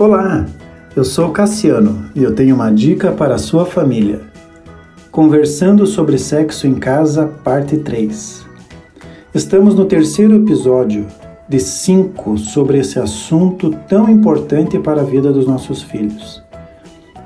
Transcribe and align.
Olá, 0.00 0.44
eu 0.96 1.04
sou 1.04 1.30
Cassiano 1.30 2.10
e 2.14 2.22
eu 2.22 2.34
tenho 2.34 2.54
uma 2.54 2.72
dica 2.72 3.12
para 3.12 3.34
a 3.34 3.38
sua 3.38 3.66
família. 3.66 4.22
Conversando 5.10 5.86
sobre 5.86 6.16
sexo 6.16 6.66
em 6.66 6.76
casa, 6.76 7.26
parte 7.44 7.76
3. 7.76 8.46
Estamos 9.34 9.74
no 9.74 9.84
terceiro 9.84 10.36
episódio 10.36 11.06
de 11.46 11.60
5 11.60 12.38
sobre 12.38 12.78
esse 12.78 12.98
assunto 12.98 13.76
tão 13.86 14.08
importante 14.08 14.78
para 14.78 15.02
a 15.02 15.04
vida 15.04 15.30
dos 15.30 15.46
nossos 15.46 15.82
filhos. 15.82 16.42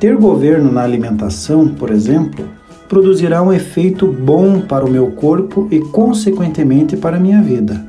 Ter 0.00 0.16
governo 0.16 0.72
na 0.72 0.82
alimentação, 0.82 1.68
por 1.68 1.92
exemplo, 1.92 2.44
produzirá 2.88 3.42
um 3.42 3.52
efeito 3.52 4.06
bom 4.06 4.60
para 4.60 4.84
o 4.84 4.90
meu 4.90 5.08
corpo 5.12 5.68
e, 5.70 5.80
consequentemente, 5.80 6.96
para 6.96 7.16
a 7.16 7.20
minha 7.20 7.42
vida. 7.42 7.84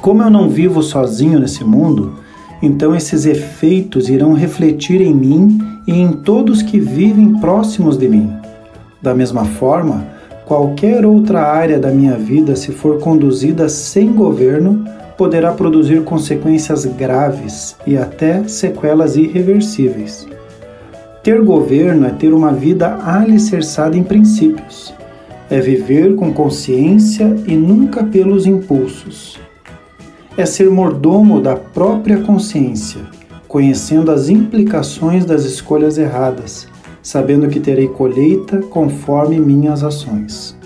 Como 0.00 0.22
eu 0.22 0.30
não 0.30 0.48
vivo 0.48 0.82
sozinho 0.82 1.38
nesse 1.38 1.62
mundo, 1.62 2.14
então 2.62 2.94
esses 2.94 3.26
efeitos 3.26 4.08
irão 4.08 4.32
refletir 4.32 5.00
em 5.00 5.14
mim 5.14 5.58
e 5.86 5.92
em 5.92 6.12
todos 6.12 6.62
que 6.62 6.78
vivem 6.78 7.38
próximos 7.38 7.96
de 7.96 8.08
mim. 8.08 8.32
Da 9.02 9.14
mesma 9.14 9.44
forma, 9.44 10.06
qualquer 10.46 11.04
outra 11.04 11.42
área 11.42 11.78
da 11.78 11.90
minha 11.90 12.16
vida, 12.16 12.54
se 12.56 12.72
for 12.72 12.98
conduzida 12.98 13.68
sem 13.68 14.12
governo, 14.12 14.84
poderá 15.16 15.52
produzir 15.52 16.02
consequências 16.02 16.84
graves 16.86 17.76
e 17.86 17.96
até 17.96 18.42
sequelas 18.48 19.16
irreversíveis. 19.16 20.26
Ter 21.30 21.42
governo 21.42 22.08
é 22.08 22.10
ter 22.10 22.34
uma 22.34 22.52
vida 22.52 22.98
alicerçada 23.04 23.96
em 23.96 24.02
princípios. 24.02 24.92
É 25.48 25.60
viver 25.60 26.16
com 26.16 26.34
consciência 26.34 27.36
e 27.46 27.54
nunca 27.54 28.02
pelos 28.02 28.46
impulsos. 28.46 29.38
É 30.36 30.44
ser 30.44 30.68
mordomo 30.68 31.40
da 31.40 31.54
própria 31.54 32.18
consciência, 32.18 33.02
conhecendo 33.46 34.10
as 34.10 34.28
implicações 34.28 35.24
das 35.24 35.44
escolhas 35.44 35.98
erradas, 35.98 36.66
sabendo 37.00 37.46
que 37.46 37.60
terei 37.60 37.86
colheita 37.86 38.58
conforme 38.62 39.38
minhas 39.38 39.84
ações. 39.84 40.58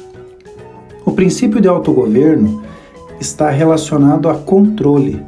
O 1.04 1.12
princípio 1.12 1.60
de 1.60 1.68
autogoverno 1.68 2.62
está 3.20 3.50
relacionado 3.50 4.30
a 4.30 4.34
controle 4.34 5.20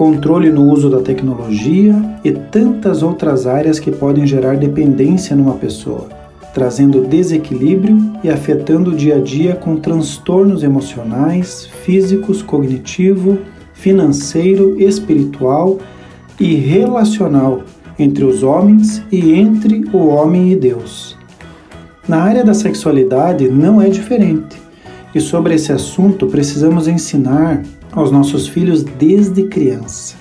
controle 0.00 0.48
no 0.48 0.64
uso 0.64 0.88
da 0.88 1.02
tecnologia 1.02 1.94
e 2.24 2.32
tantas 2.32 3.02
outras 3.02 3.46
áreas 3.46 3.78
que 3.78 3.90
podem 3.90 4.26
gerar 4.26 4.56
dependência 4.56 5.36
numa 5.36 5.56
pessoa, 5.56 6.08
trazendo 6.54 7.02
desequilíbrio 7.02 8.14
e 8.24 8.30
afetando 8.30 8.92
o 8.92 8.96
dia 8.96 9.16
a 9.16 9.20
dia 9.20 9.54
com 9.54 9.76
transtornos 9.76 10.62
emocionais, 10.62 11.66
físicos, 11.84 12.40
cognitivo, 12.40 13.40
financeiro, 13.74 14.80
espiritual 14.80 15.76
e 16.40 16.54
relacional 16.54 17.60
entre 17.98 18.24
os 18.24 18.42
homens 18.42 19.02
e 19.12 19.34
entre 19.34 19.84
o 19.92 20.06
homem 20.06 20.50
e 20.50 20.56
Deus. 20.56 21.14
Na 22.08 22.22
área 22.22 22.42
da 22.42 22.54
sexualidade 22.54 23.50
não 23.50 23.82
é 23.82 23.90
diferente. 23.90 24.56
E 25.14 25.20
sobre 25.20 25.56
esse 25.56 25.70
assunto 25.70 26.26
precisamos 26.26 26.88
ensinar 26.88 27.62
aos 27.92 28.10
nossos 28.10 28.46
filhos 28.46 28.82
desde 28.82 29.44
criança, 29.44 30.16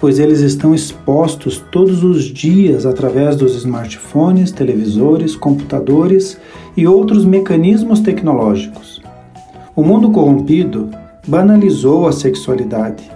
pois 0.00 0.18
eles 0.18 0.40
estão 0.40 0.74
expostos 0.74 1.62
todos 1.70 2.02
os 2.02 2.24
dias 2.24 2.86
através 2.86 3.36
dos 3.36 3.54
smartphones, 3.56 4.50
televisores, 4.50 5.36
computadores 5.36 6.38
e 6.76 6.86
outros 6.86 7.24
mecanismos 7.24 8.00
tecnológicos. 8.00 9.00
O 9.76 9.82
mundo 9.82 10.10
corrompido 10.10 10.90
banalizou 11.26 12.06
a 12.06 12.12
sexualidade, 12.12 13.10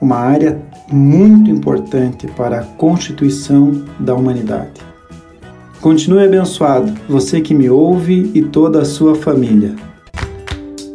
uma 0.00 0.16
área 0.16 0.60
muito 0.90 1.50
importante 1.50 2.26
para 2.28 2.60
a 2.60 2.64
constituição 2.64 3.84
da 3.98 4.14
humanidade. 4.14 4.80
Continue 5.80 6.24
abençoado, 6.24 6.92
você 7.08 7.40
que 7.40 7.54
me 7.54 7.70
ouve 7.70 8.30
e 8.34 8.42
toda 8.42 8.82
a 8.82 8.84
sua 8.84 9.14
família. 9.14 9.74